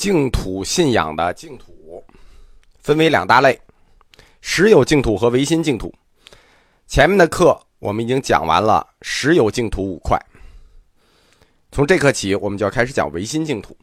[0.00, 2.02] 净土信仰的净土
[2.78, 3.60] 分为两大类：
[4.40, 5.94] 实有净土和唯心净土。
[6.86, 10.18] 前面的课我们已经讲完了实有净土五块，
[11.70, 13.76] 从这课起我们就要开始讲唯心净土。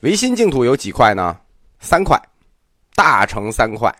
[0.00, 1.40] 唯心净土有几块呢？
[1.80, 2.20] 三块，
[2.94, 3.90] 大乘三块，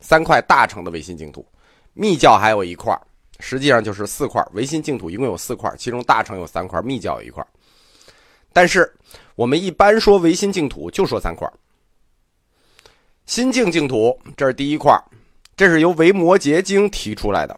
[0.00, 1.46] 三块大乘的唯心净土。
[1.92, 2.98] 密教还有一块，
[3.38, 4.42] 实际上就是四块。
[4.54, 7.46] 唯心净土一共有四块，其中大乘有三块，密教有一块。
[8.52, 8.92] 但是，
[9.34, 11.48] 我们一般说唯心净土，就说三块。
[13.26, 14.98] 心净净土，这是第一块，
[15.56, 17.54] 这是由维摩诘经提出来的；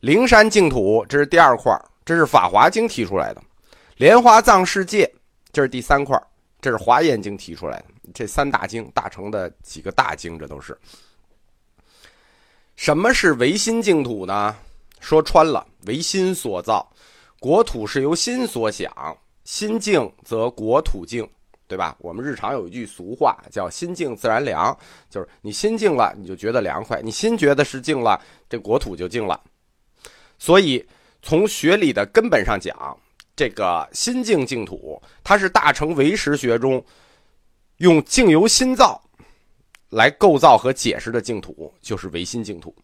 [0.00, 3.40] 灵山净土，这是第二块，这是法华经提出来的；
[3.98, 5.12] 莲花藏世界，
[5.52, 6.18] 这是第三块，
[6.60, 7.84] 这是华严经提出来的。
[8.14, 10.76] 这三大经，大乘的几个大经，这都是。
[12.74, 14.56] 什么是唯心净土呢？
[14.98, 16.90] 说穿了，唯心所造，
[17.38, 18.90] 国土是由心所想。
[19.44, 21.28] 心静则国土静，
[21.66, 21.96] 对吧？
[22.00, 24.76] 我们日常有一句俗话叫“心静自然凉”，
[25.08, 29.40] 就是你心静了，你就觉得凉快；你心觉得是静了，这国土就静了。
[30.38, 30.84] 所以，
[31.22, 32.96] 从学理的根本上讲，
[33.36, 36.84] 这个心静净土，它是大乘唯识学中
[37.78, 39.00] 用静由心造
[39.90, 42.74] 来构造和解释的净土，就是唯心净土。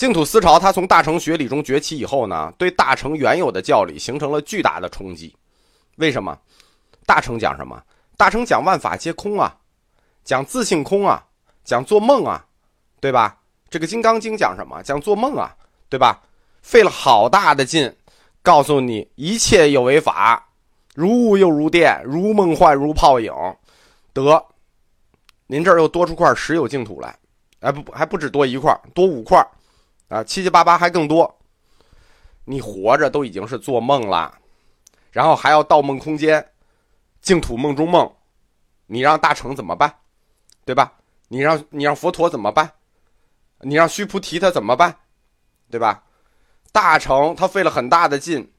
[0.00, 5.36] 净土思潮，它从大乘学理中崛起以后呢，对大乘原有的教理形成了巨大的冲击。
[5.96, 6.38] 为什么？
[7.04, 7.78] 大乘讲什么？
[8.16, 9.54] 大乘讲万法皆空啊，
[10.24, 11.22] 讲自性空啊，
[11.64, 12.46] 讲做梦啊，
[12.98, 13.36] 对吧？
[13.68, 14.82] 这个《金刚经》讲什么？
[14.82, 15.54] 讲做梦啊，
[15.90, 16.22] 对吧？
[16.62, 17.94] 费了好大的劲，
[18.40, 20.48] 告诉你一切有为法，
[20.94, 23.30] 如雾又如电，如梦幻如泡影。
[24.14, 24.42] 得，
[25.46, 27.14] 您这儿又多出块实有净土来，
[27.60, 29.46] 哎不不，还不止多一块，多五块。
[30.10, 31.38] 啊，七七八八还更多，
[32.44, 34.36] 你活着都已经是做梦了，
[35.12, 36.44] 然后还要盗梦空间，
[37.22, 38.12] 净土梦中梦，
[38.86, 39.94] 你让大成怎么办？
[40.64, 40.92] 对吧？
[41.28, 42.68] 你让你让佛陀怎么办？
[43.60, 44.92] 你让须菩提他怎么办？
[45.70, 46.02] 对吧？
[46.72, 48.52] 大成他费了很大的劲，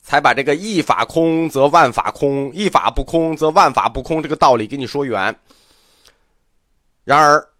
[0.00, 5.38] 才把这个一法空则万法空，一法不空则万法不空这个道理给你说圆。
[7.04, 7.51] 然而。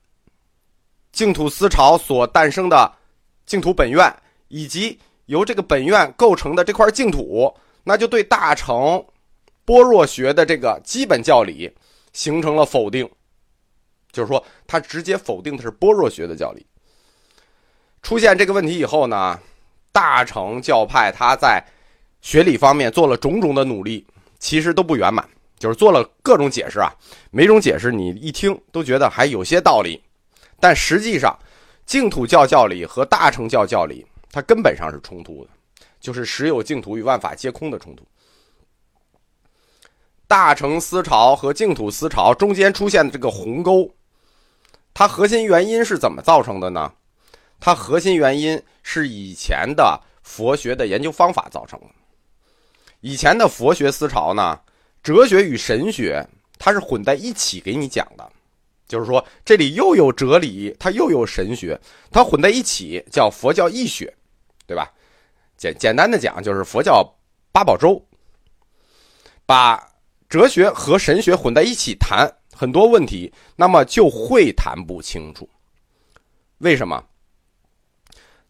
[1.12, 2.91] 净土思潮所诞生的
[3.45, 4.12] 净土本愿，
[4.49, 9.05] 以及由这个本愿构成的这块净土，那就对大乘
[9.65, 11.71] 般若学的这个基本教理
[12.12, 13.09] 形成了否定。
[14.11, 16.67] 就是说，他直接否定的是般若学的教理。
[18.03, 19.39] 出现这个问题以后呢，
[19.93, 21.65] 大乘教派他在
[22.21, 24.06] 学理方面做了种种的努力，
[24.39, 25.27] 其实都不圆满，
[25.59, 26.93] 就是做了各种解释啊，
[27.31, 30.03] 每种解释你一听都觉得还有些道理。
[30.62, 31.37] 但实际上，
[31.84, 35.50] 净土教教理和大乘教教理，它根本上是冲突的，
[35.99, 38.06] 就是实有净土与万法皆空的冲突。
[40.28, 43.93] 大乘思潮和净土思潮中间出现的这个鸿沟，
[44.95, 46.93] 它核心原因是怎么造成的呢？
[47.59, 51.87] 它核心原因是以前的佛学的研究方法造成的。
[53.01, 54.61] 以前的佛学思潮呢，
[55.03, 56.25] 哲学与神学
[56.56, 58.31] 它是混在一起给你讲的。
[58.92, 61.80] 就是说，这里又有哲理，它又有神学，
[62.10, 64.14] 它混在一起叫佛教义学，
[64.66, 64.92] 对吧？
[65.56, 67.03] 简简单的讲，就是佛教
[67.53, 68.04] 八宝粥，
[69.47, 69.82] 把
[70.28, 75.48] 哲学和神学混在一起谈很多问题，那么就会谈不清楚。
[76.59, 77.03] 为什么？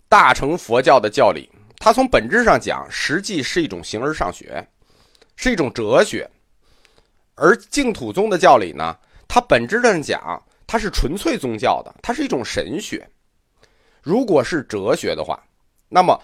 [0.09, 1.48] 大乘佛教的教理，
[1.78, 4.66] 它从本质上讲，实际是一种形而上学，
[5.36, 6.28] 是一种哲学，
[7.36, 8.98] 而净土宗的教理呢？
[9.34, 13.09] 它本质上讲，它是纯粹宗教的，它是一种神学。
[14.03, 15.43] 如果是哲学的话，
[15.88, 16.20] 那么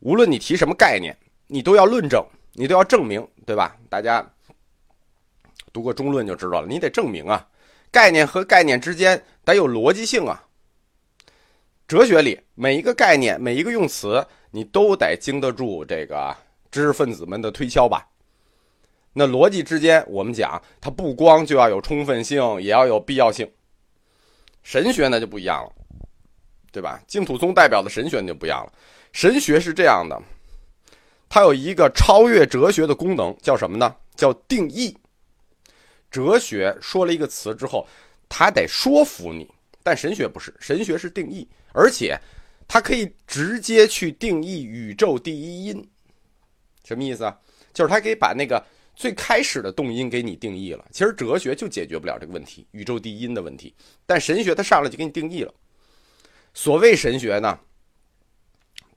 [0.00, 1.16] 无论你提什么概念，
[1.46, 2.22] 你都要论证，
[2.52, 3.74] 你都要证明，对吧？
[3.88, 4.22] 大家
[5.72, 7.48] 读过中论就知道了，你得证明啊，
[7.90, 10.44] 概念和概念之间得有逻辑性啊。
[11.88, 16.36] 哲学里每一个概念、每一个用词，你都得经得住这个
[16.70, 18.06] 知识分子们的推敲吧。
[19.12, 23.50] 那逻辑之间，我们讲它不光就要有充分性，也要有必要性。
[24.62, 25.72] 神学那就不一样了，
[26.70, 27.02] 对吧？
[27.08, 28.72] 净土宗代表的神学就不一样了。
[29.12, 30.22] 神学是这样的，
[31.28, 33.96] 它有一个超越哲学的功能，叫什么呢？
[34.14, 34.96] 叫定义。
[36.08, 37.84] 哲学说了一个词之后，
[38.28, 39.50] 它得说服你，
[39.82, 42.16] 但神学不是，神学是定义，而且
[42.68, 45.90] 它可以直接去定义宇宙第一因。
[46.84, 47.36] 什么意思啊？
[47.72, 48.64] 就是它可以把那个。
[49.00, 53.74] 最开始的动因给你定义了，其实哲学就解决不了这个问题，宇宙第一因的问题。
[54.04, 55.54] 但神学它上来就给你定义了。
[56.52, 57.58] 所谓神学呢，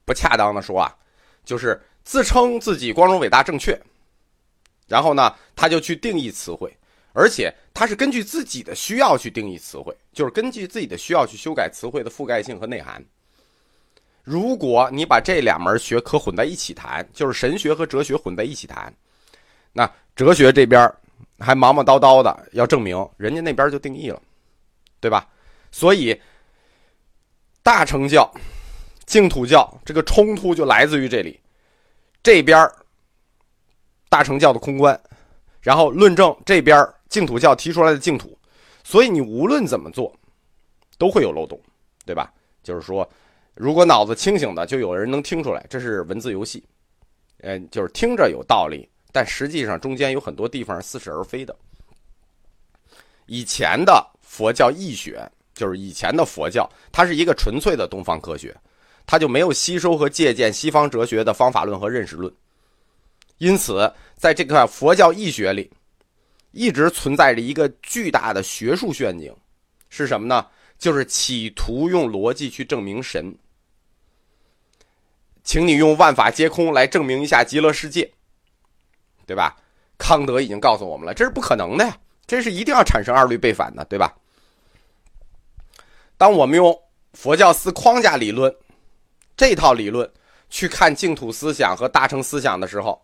[0.04, 0.94] 不恰当的说啊，
[1.42, 3.80] 就是自称自己光荣伟大正确，
[4.86, 6.70] 然后呢，他就去定义词汇，
[7.14, 13.02] 而且他是根据自己的需要去定义词汇，就是根据自己的需要去修改词汇的覆盖性和内涵。
[14.22, 18.94] 如果你把这两门学科混在一起谈，就是神学和哲学混在一起谈，
[19.74, 20.90] 那哲学这边
[21.38, 24.22] 还忙忙叨叨的要证明，人家那边就定义了，
[25.00, 25.28] 对吧？
[25.70, 26.18] 所以
[27.62, 28.32] 大乘教、
[29.04, 31.38] 净土教这个冲突就来自于这里，
[32.22, 32.66] 这边
[34.08, 34.98] 大乘教的空观，
[35.60, 38.38] 然后论证这边净土教提出来的净土，
[38.82, 40.16] 所以你无论怎么做，
[40.96, 41.60] 都会有漏洞，
[42.06, 42.32] 对吧？
[42.62, 43.06] 就是说。
[43.56, 46.64] 如果脑子清醒的，就有人能听出来，这是文字游戏，
[47.42, 51.54] 嗯，就是听着有道理，但实际上中间有很多地方似是而非的。
[53.26, 58.52] 以前的佛教义学，就是以前的佛教，它是一个纯粹的东方科学，
[59.06, 62.34] 它就没有吸收和借鉴西方哲学的方法论和认识论，
[63.38, 65.70] 因此，在这个佛教义学里，
[66.50, 69.32] 一直存在着一个巨大的学术陷阱，
[69.88, 70.44] 是什么呢？
[70.76, 73.32] 就是企图用逻辑去证明神。
[75.44, 78.10] 请你用万法皆空来证明一下极乐世界，
[79.26, 79.56] 对吧？
[79.96, 84.12] 康德已经告诉我们了，这是不可能的呀，这是一定要产生二律背反的，对吧？
[86.18, 86.76] 当我们用
[87.12, 88.54] 佛教四框架理论
[89.36, 90.08] 这套理论
[90.50, 93.00] 去看净土思想和大乘思想的时候，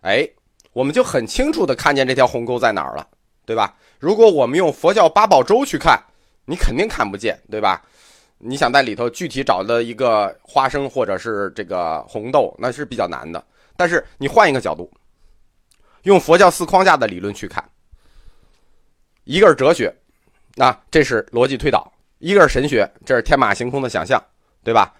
[0.00, 0.28] 哎，
[0.72, 3.06] 我们就很清楚的看见这条鸿沟在哪儿了，
[3.44, 3.76] 对吧？
[3.98, 6.02] 如果我们用佛教八宝粥去看，
[6.46, 7.82] 你肯定看不见，对吧？
[8.38, 13.44] 你想在里头具体找的一个花生或者是这个红豆，那是比较难的。
[13.76, 14.90] 但是你换一个角度，
[16.02, 17.62] 用佛教四框架的理论去看，
[19.24, 19.94] 一个是哲学，
[20.54, 21.80] 那这是逻辑推导；
[22.18, 24.22] 一个是神学，这是天马行空的想象，
[24.62, 24.94] 对吧？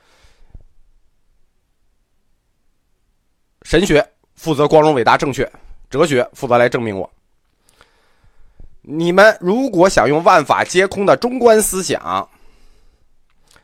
[3.62, 5.50] 神学负责光荣伟大正确，
[5.88, 7.10] 哲学负责来证明我。
[8.82, 12.28] 你们如果想用万法皆空的中观思想。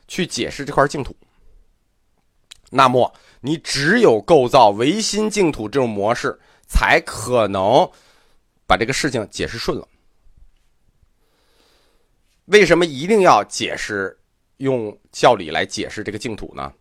[0.09, 1.17] 去解释这块净土，
[2.71, 7.89] 那么你只有构造唯心净土这种模式，才可能
[8.67, 9.87] 把这个事情解释顺了。
[12.47, 14.17] 为什么一定要解释
[14.59, 16.73] 用教理来解释这个净土呢？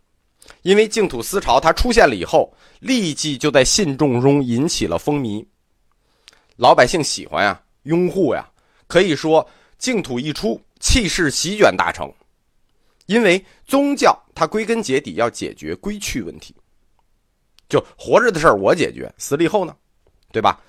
[0.61, 5.43] 因为净土思潮它出现了以后，立即就在信众中引起了风靡，
[6.57, 8.47] 老百姓喜欢呀，拥护呀，
[8.85, 9.49] 可以说
[9.79, 12.13] 净土一出，气势席卷大成。
[13.07, 16.55] 因为宗教它归根结底要解决归去问题，
[17.67, 19.75] 就活着的事儿我解决，死了以后呢，
[20.31, 20.59] 对吧？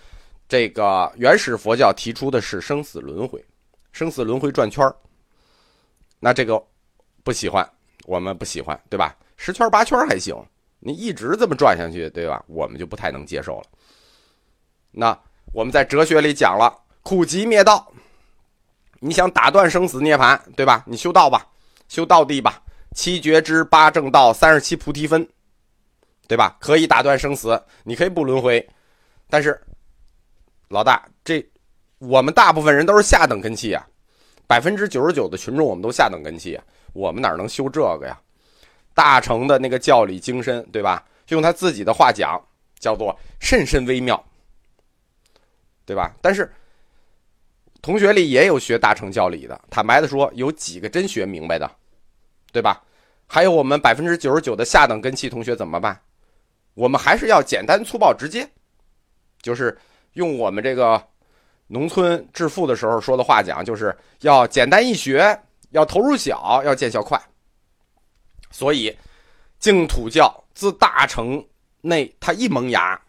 [0.49, 3.45] 这个原始佛教提出的是生死轮回，
[3.93, 4.89] 生死轮回转圈
[6.21, 6.63] 那这个
[7.23, 7.69] 不喜欢，
[8.05, 9.17] 我们不喜欢，对吧？
[9.37, 10.35] 十圈八圈还行，
[10.81, 12.43] 你一直这么转下去，对吧？
[12.47, 13.65] 我们就不太能接受了。
[14.91, 15.19] 那
[15.53, 16.73] 我们在哲学里讲了
[17.03, 17.93] 苦集灭道，
[19.01, 20.85] 你想打断生死涅槃，对吧？
[20.87, 21.47] 你修道吧。
[21.89, 22.61] 修道地吧，
[22.97, 25.25] 七觉知、八正道、三十七菩提分，
[26.28, 26.56] 对吧？
[26.61, 28.67] 可以打断生死，你可以不轮回。
[29.28, 29.61] 但是，
[30.69, 31.44] 老大，这
[31.99, 33.87] 我们大部分人都是下等根器啊，
[34.46, 38.20] 百分之九十九的群众我们都下等根器啊，我们哪能修这个呀？
[38.94, 41.06] 大乘的那个教理精深，对吧？
[41.28, 42.40] 用他自己的话讲，
[42.78, 44.23] 叫做甚深微妙，
[45.84, 46.14] 对吧？
[46.21, 46.52] 但是。
[47.83, 51.71] 同学里也有学大乘教理的，坦白的说，有几个真学明白的，
[52.50, 52.83] 对吧？
[53.28, 55.97] 还有我们百分之九十九的下等根器同学怎么办？
[56.76, 58.47] 我们还是要简单粗暴直接，
[59.40, 59.76] 就是
[60.12, 61.02] 用我们这个
[61.68, 65.40] 农村致富的时候说的话讲，就是要简单易学，
[65.71, 67.18] 要投入小，要见效快。
[68.50, 68.95] 所以，
[69.59, 71.42] 净土教自大城
[71.80, 73.00] 内它一萌芽，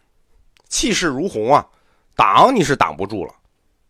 [0.70, 1.66] 气势如虹啊，
[2.16, 3.34] 挡你是挡不住了，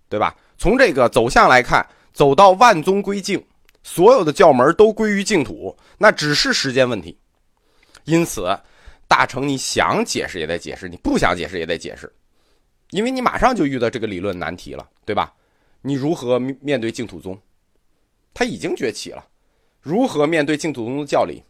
[0.08, 0.36] 对吧？
[0.58, 3.40] 从这个走向来看，走到万宗归净，
[3.84, 7.16] 所有的教门都归于净土，那只是时间问题。
[8.02, 8.58] 因此，
[9.08, 12.12] 大成你想解释也得解释，你不想解释也得解释，
[12.90, 15.34] 因为你马上就遇到这个理论难题了，对吧？
[15.80, 17.36] 你如何面对净土宗？
[18.34, 19.26] 他已经崛起了，
[19.80, 21.42] 如何面对净土宗的教理？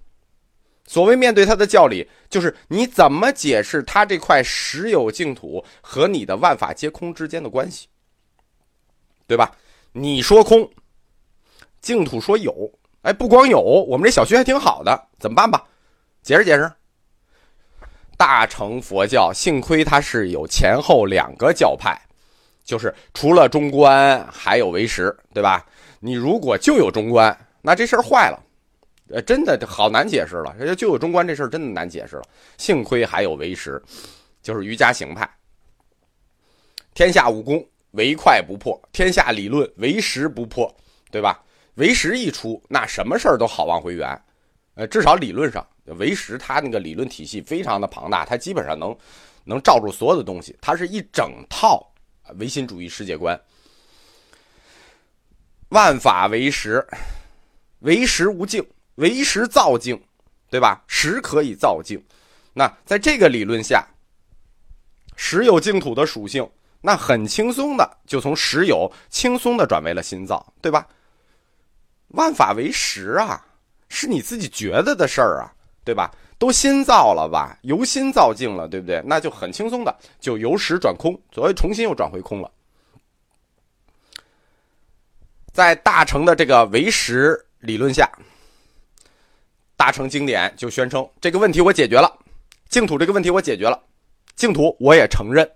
[0.86, 7.88] 所谓面对他的教理，就是你怎么解释他这块实有净土和你的万法皆空之间的关系？
[9.26, 9.54] 对吧？
[9.92, 10.70] 你说空，
[11.80, 12.72] 净土说有，
[13.02, 15.66] 哎，不光有，我们这小区还挺好的，怎么办吧？
[16.22, 16.72] 解释解释。
[18.18, 21.98] 大乘佛教幸亏它是有前后两个教派，
[22.64, 25.64] 就是除了中观还有唯识，对吧？
[26.00, 28.42] 你如果就有中观，那这事儿坏了，
[29.10, 30.54] 呃，真的好难解释了。
[30.58, 32.22] 人家就有中观这事儿真的难解释了。
[32.56, 33.80] 幸亏还有唯识，
[34.42, 35.28] 就是瑜伽行派。
[36.94, 40.72] 天下武功唯快不破，天下理论唯实不破，
[41.10, 41.40] 对吧？
[41.74, 44.20] 唯实一出，那什么事儿都好往回圆。
[44.74, 45.64] 呃，至少理论上，
[45.94, 48.96] 唯实它那个理论体系非常的庞大，它基本上能
[49.44, 51.84] 能罩住所有的东西，它是一整套
[52.36, 53.40] 唯心主义世界观。
[55.70, 56.86] 万法唯实，
[57.80, 58.66] 唯实无境，
[58.96, 60.00] 唯实造境，
[60.48, 60.82] 对吧？
[60.86, 62.02] 实可以造境。
[62.54, 63.86] 那在这个理论下，
[65.14, 66.48] 实有净土的属性，
[66.80, 70.86] 那很轻松的就从实有轻松的转为了心造，对吧？
[72.08, 73.44] 万法为实啊，
[73.90, 75.52] 是你自己觉得的事儿啊，
[75.88, 76.14] 对吧？
[76.36, 79.02] 都心造了吧，由心造境了，对不对？
[79.06, 82.52] 那就很轻松的就由实转空，所谓重新又转回空了。
[85.50, 88.06] 在大乘的这个唯实理论下，
[89.78, 92.18] 大乘经典就宣称这个问题我解决了。
[92.68, 93.82] 净土这个问题我解决了，
[94.36, 95.50] 净土我也承认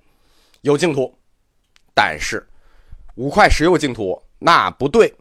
[0.62, 1.14] 有净土，
[1.94, 2.48] 但是
[3.16, 5.14] 五块石有净土那不对。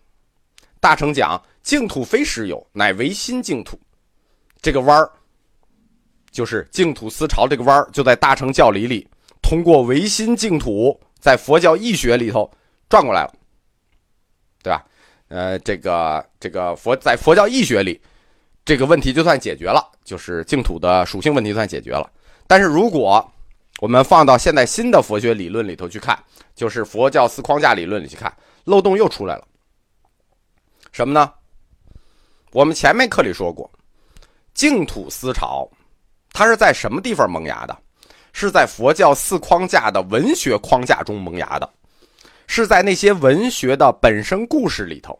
[0.80, 3.78] 大乘讲净土非实有，乃唯心净土。
[4.62, 5.12] 这个弯儿
[6.32, 9.08] 就是净土思潮，这个弯儿就在大乘教理里，
[9.42, 12.50] 通过唯心净土，在佛教义学里头
[12.88, 13.34] 转过来了，
[14.64, 14.86] 对吧？
[15.28, 18.00] 呃，这个这个佛在佛教义学里。
[18.64, 22.08] 这个问题就算解决了，就是净土的属性问题算解决了。
[22.46, 23.28] 但是如果
[23.80, 26.18] 我们放到现在新的佛学理论里头去看，
[26.54, 28.32] 就是佛教四框架理论里去看，
[28.66, 29.48] 漏洞又出来了。
[30.92, 31.34] 什么呢？
[32.52, 33.70] 我们前面课里说过，
[34.54, 35.70] 净土思潮，
[36.32, 37.78] 它是在什么地方萌芽的？
[38.34, 41.70] 是在佛教四框架的文学框架中萌芽的，
[42.48, 45.20] 是在那些文学的本身故事里头。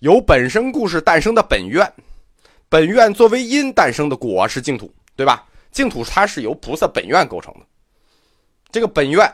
[0.00, 1.90] 由本身故事诞生的本愿，
[2.68, 5.46] 本愿作为因诞生的果是净土，对吧？
[5.70, 7.60] 净土它是由菩萨本愿构成的，
[8.70, 9.32] 这个本愿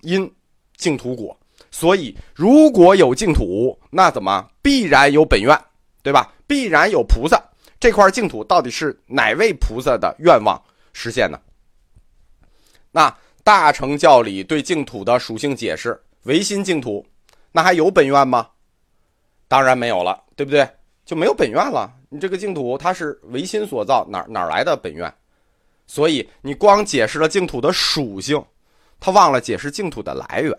[0.00, 0.32] 因
[0.76, 1.38] 净土果，
[1.70, 5.60] 所以如果有净土，那怎么必然有本愿，
[6.02, 6.32] 对吧？
[6.46, 7.38] 必然有菩萨
[7.78, 10.60] 这块净土到底是哪位菩萨的愿望
[10.92, 11.38] 实现呢？
[12.90, 13.14] 那
[13.44, 17.06] 大乘教里对净土的属性解释，唯心净土，
[17.52, 18.48] 那还有本愿吗？
[19.46, 20.68] 当然没有了，对不对？
[21.04, 21.92] 就没有本愿了。
[22.08, 25.12] 你这个净土它是唯心所造，哪哪来的本愿？
[25.86, 28.44] 所以你光解释了净土的属性，
[28.98, 30.56] 他忘了解释净土的来源。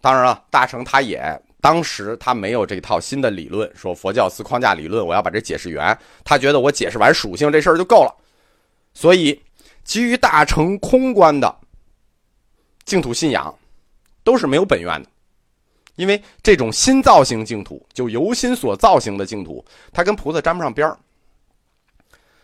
[0.00, 5.98] 当然了，大乘他也当时他没有这套新的理论，说佛教四框架理论，我要把这解释圆。
[6.24, 8.14] 他觉得我解释完属性这事儿就够了。
[8.94, 9.40] 所以
[9.82, 11.52] 基于大乘空观的
[12.84, 13.52] 净土信仰，
[14.22, 15.10] 都是没有本愿的。
[15.96, 20.96] 因为这种新造型净土，就由心所造型的净土，它跟菩萨沾不上边儿，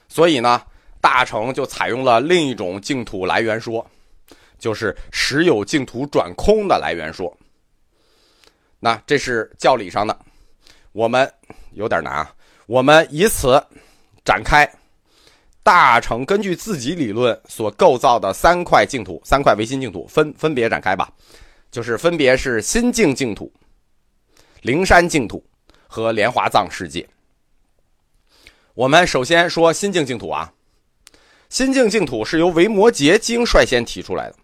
[0.09, 0.61] 所以呢，
[1.01, 3.89] 大乘就采用了另一种净土来源说，
[4.59, 7.33] 就是时有净土转空的来源说。
[8.85, 10.15] 那这是教理上的，
[10.93, 11.33] 我们
[11.73, 12.35] 有点难啊。
[12.67, 13.59] 我们以此
[14.23, 14.71] 展开
[15.63, 21.11] 大乘根据自己理论所构造的三块净土，三块唯心净土，分分别展开吧。
[21.71, 23.51] 就是分别是心境净土、
[24.61, 25.43] 灵山净土
[25.87, 27.09] 和莲华藏世界。
[28.75, 30.53] 我们首先说心境净土啊，
[31.49, 34.37] 心境净土是由维摩诘经率先提出来的，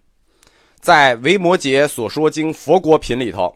[0.81, 3.55] 在维摩诘所说经佛国品里头，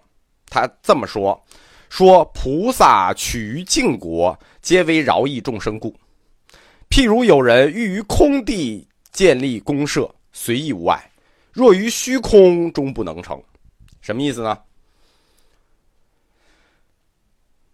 [0.55, 1.45] 他这么说：
[1.91, 5.93] 说菩萨取于净国，皆为饶益众生故。
[6.89, 10.97] 譬如有人欲于空地建立公社，随意无碍；
[11.51, 13.43] 若于虚空，终不能成。
[14.01, 14.57] 什么意思呢？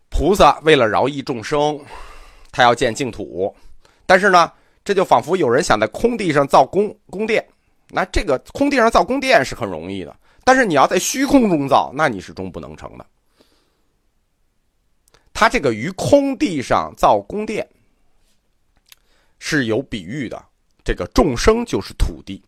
[0.09, 1.79] 菩萨为了饶益众生，
[2.51, 3.55] 他要建净土，
[4.07, 4.51] 但是呢，
[4.83, 7.47] 这就仿佛有人想在空地上造宫宫殿，
[7.91, 13.07] 那这个空地上造宫殿是很容易的，但是你要在虚空中造，那你是终不能成的。
[15.33, 17.69] 他这个于空地上造宫殿
[19.39, 20.45] 是有比喻的，
[20.85, 22.43] 这个众生就是土地，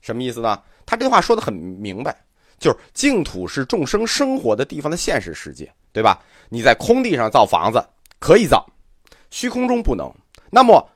[0.00, 0.62] 什么意思呢？
[0.84, 2.16] 他这话说的很明白。
[2.58, 6.22] 就是净土是众生生活的地方的现实世界，对吧？
[6.48, 7.84] 你在空地上造房子
[8.20, 8.64] 可以造，
[9.32, 10.08] 虚空中不能。
[10.48, 10.88] 那么，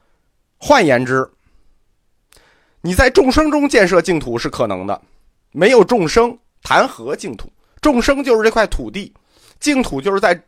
[0.58, 1.28] 换言之，
[2.82, 5.02] 你在众生中建设净土是可能的。
[5.56, 7.50] 没有众生，谈何净土？
[7.80, 9.10] 众生就是这块土地，
[9.58, 10.38] 净土就是在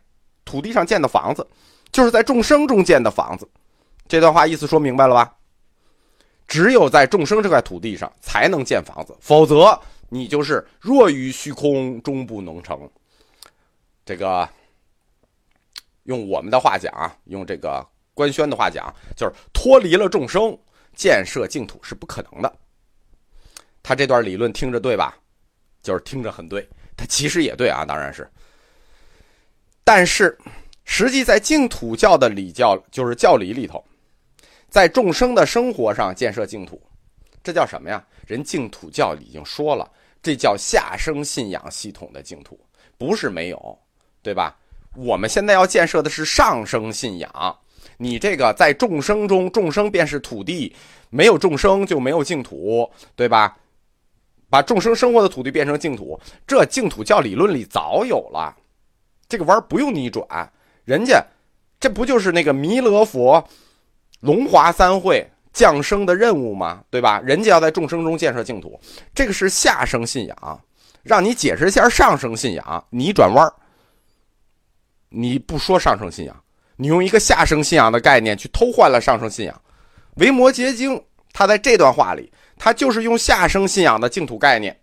[0.45, 1.45] 土地上建的房子，
[1.91, 3.49] 就是在众生中建的房子。
[4.07, 5.33] 这段话意思说明白了吧？
[6.47, 9.79] 只有在众生这块土地上才能建房子，否则。
[10.11, 12.89] 你就是若于虚空，终不能成。
[14.05, 14.47] 这个
[16.03, 20.55] 用我们的话讲啊，用这个官宣的话讲，就是脱离了众生，
[20.95, 22.51] 建设净土是不可能的。
[23.89, 25.17] 他这段理论听着对吧？
[25.81, 28.29] 就是听着很对，他其实也对啊，当然是。
[29.83, 30.37] 但是，
[30.85, 33.83] 实际在净土教的礼教，就是教理里头，
[34.69, 36.79] 在众生的生活上建设净土，
[37.41, 38.05] 这叫什么呀？
[38.27, 39.91] 人净土教已经说了，
[40.21, 42.59] 这叫下生信仰系统的净土，
[42.95, 43.79] 不是没有，
[44.21, 44.55] 对吧？
[44.95, 47.59] 我们现在要建设的是上生信仰。
[47.97, 50.75] 你这个在众生中，众生便是土地，
[51.09, 53.57] 没有众生就没有净土，对吧？
[54.49, 58.55] 把众生生活的土地变成净土，这净土教理论里早有了，
[59.27, 60.25] 这个弯不用你转，
[60.85, 61.23] 人家
[61.79, 63.47] 这不就是那个弥勒佛
[64.21, 66.83] 龙华三会降生的任务吗？
[66.89, 67.21] 对吧？
[67.23, 68.79] 人家要在众生中建设净土，
[69.13, 70.61] 这个是下生信仰，
[71.03, 73.53] 让你解释一下上生信仰，你转弯
[75.09, 76.43] 你不说上生信仰。
[76.81, 79.61] 你用一个下生信仰的概念去偷换了上生信仰，
[80.15, 81.03] 维摩诘经
[81.33, 84.79] 他在这段话里，他就是用下生信仰的净土概念，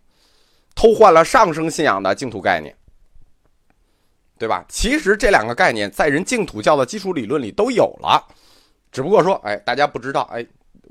[0.75, 2.75] 偷换了上生信仰的净土概念，
[4.39, 4.65] 对吧？
[4.69, 8.27] 其实这两个概念在人净土教的基础理论里都有了，
[8.91, 10.45] 只不过说，哎，大家不知道，哎，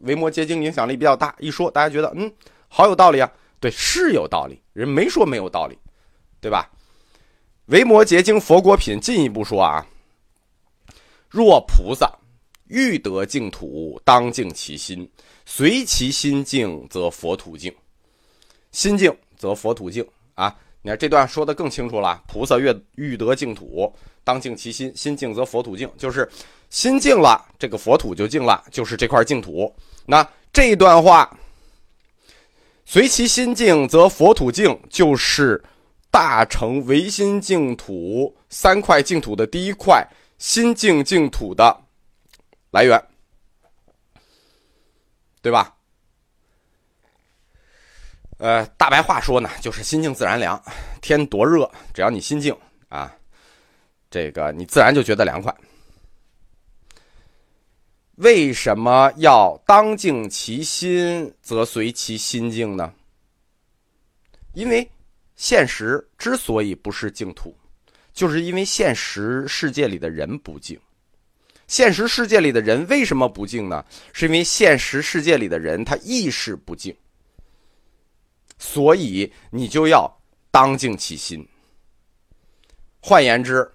[0.03, 2.31] 维摩诘经影响力比较大，一说大家觉得，嗯，
[2.69, 5.77] 好有道理啊，对，是有道理，人没说没有道理，
[6.39, 6.69] 对吧？
[7.65, 9.83] 维摩诘经佛国品进一步说啊。
[11.27, 12.09] 若菩萨
[12.67, 15.09] 欲得净土，当净其心，
[15.45, 17.73] 随其心净，则佛土净。
[18.71, 20.55] 心净则佛土净啊！
[20.81, 22.21] 你看这段说的更清楚了。
[22.27, 23.91] 菩萨越欲得净土，
[24.23, 26.29] 当净其心，心净则佛土净，就是
[26.69, 29.73] 心净了，这个佛土就净了，就是这块净土。
[30.05, 31.39] 那这一段话，
[32.85, 35.63] 随其心净，则佛土净，就是
[36.11, 40.05] 大成唯心净土三块净土的第一块。
[40.37, 41.75] 心净净土的
[42.75, 43.01] 来源，
[45.41, 45.73] 对吧？
[48.37, 50.61] 呃，大白话说呢，就是心静自然凉。
[51.01, 52.53] 天多热，只要你心静
[52.89, 53.15] 啊，
[54.11, 55.55] 这个你自然就觉得凉快。
[58.15, 62.93] 为什么要当静其心，则随其心静呢？
[64.51, 64.85] 因为
[65.37, 67.57] 现实之所以不是净土。
[68.11, 70.77] 就是因为现实世界里的人不静，
[71.67, 73.83] 现实世界里的人为什么不敬呢？
[74.13, 76.95] 是因为现实世界里的人他意识不敬，
[78.57, 80.19] 所以你就要
[80.51, 81.47] 当敬其心。
[82.99, 83.71] 换言之，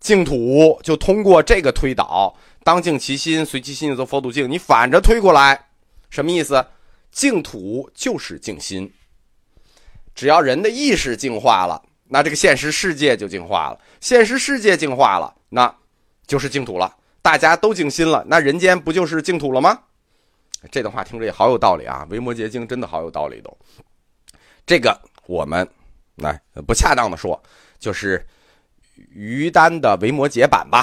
[0.00, 4.50] 净土就通过这个推导，当敬其心，随其心则佛土净。
[4.50, 5.68] 你反着推过来，
[6.10, 6.64] 什么意思？
[7.10, 8.92] 净土就是净心，
[10.14, 11.82] 只要人的意识净化了。
[12.08, 15.74] 那这个现实世界就净化了，现实世界净化了，那
[16.32, 16.96] 就是净土了。
[17.20, 19.78] 大家都静心了，那人间不就是净土了吗？
[20.70, 22.06] 这段话听着也好有道理啊！
[22.08, 23.54] 维摩诘经真的好有道理都。
[24.64, 25.68] 这个我们
[26.16, 27.38] 来不恰当的说，
[27.78, 28.26] 就是
[29.10, 30.82] 于丹的维摩诘版吧，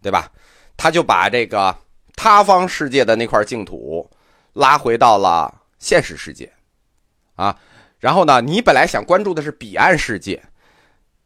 [0.00, 0.30] 对吧？
[0.76, 1.76] 他就把这个
[2.14, 4.08] 他方世界的那块净土
[4.52, 6.52] 拉回到了现实世界，
[7.34, 7.58] 啊，
[7.98, 10.40] 然后呢，你本来想关注的是彼岸世界。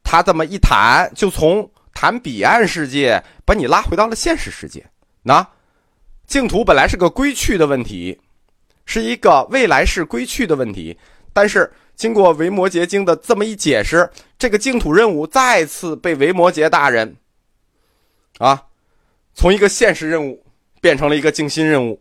[0.02, 4.88] 他这么一谈，就从谈彼岸世界，把你拉回到了现实世界。
[5.20, 5.44] 那
[6.28, 8.16] 净土本来是个归去的问题，
[8.87, 10.96] 是一个未来式归去的问题。
[11.32, 14.08] 但是经过维摩诘经的这么一解释，
[14.38, 17.16] 这个净土任务再次被维摩诘大人
[18.38, 18.64] 啊，
[19.34, 20.40] 从一个现实任务
[20.80, 22.00] 变成了一个静心任务。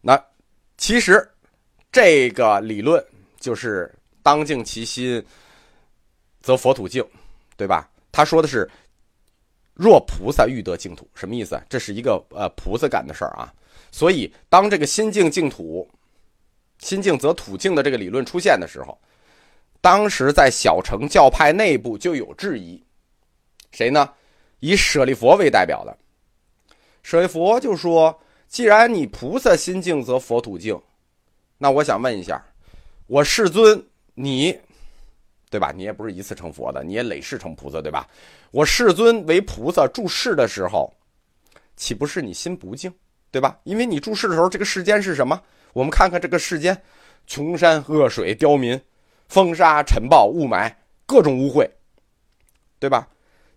[0.00, 0.18] 那
[0.78, 1.30] 其实
[1.92, 3.04] 这个理论
[3.38, 5.22] 就是当静其心。
[6.40, 7.02] 则佛土净，
[7.56, 7.88] 对吧？
[8.12, 8.68] 他说的是，
[9.74, 11.60] 若菩萨欲得净土，什么意思？
[11.68, 13.52] 这是一个呃菩萨干的事儿啊。
[13.90, 15.88] 所以，当这个心净净土，
[16.78, 18.98] 心净则土净的这个理论出现的时候，
[19.80, 22.82] 当时在小乘教派内部就有质疑。
[23.72, 24.08] 谁呢？
[24.60, 25.96] 以舍利佛为代表的，
[27.02, 30.80] 舍利佛就说：既然你菩萨心净则佛土净，
[31.58, 32.44] 那我想问一下，
[33.06, 34.58] 我世尊你。
[35.54, 35.70] 对吧？
[35.72, 38.08] 你也不是一次成佛的，你也累世成菩萨，对吧？
[38.50, 40.92] 我世尊为菩萨住世的时候，
[41.76, 42.92] 岂不是你心不净，
[43.30, 43.56] 对吧？
[43.62, 45.40] 因为你住世的时候，这个世间是什么？
[45.72, 46.76] 我们看看这个世间，
[47.28, 48.80] 穷山恶水、刁民、
[49.28, 50.74] 风沙尘暴、雾霾，
[51.06, 51.70] 各种污秽，
[52.80, 53.06] 对吧？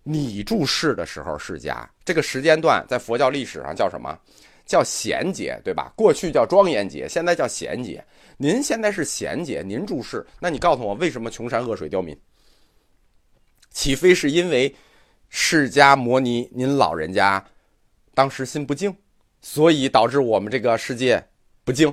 [0.04, 4.16] 你住世的时候，是家这个时间段在佛教历史上叫什么？
[4.64, 5.92] 叫贤劫，对吧？
[5.96, 8.04] 过去叫庄严劫，现在叫贤劫。
[8.40, 12.16] 您现在是贤姐，您注释，那你告诉我，为什么穷山恶水刁民？
[13.70, 14.74] 岂非是因为
[15.28, 17.44] 释迦摩尼您老人家
[18.14, 18.96] 当时心不静，
[19.42, 21.28] 所以导致我们这个世界
[21.64, 21.92] 不静，